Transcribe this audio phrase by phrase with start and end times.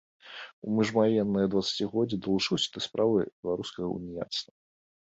[0.67, 4.51] У міжваеннае дваццацігоддзе далучыўся да справы беларускага ўніяцтва.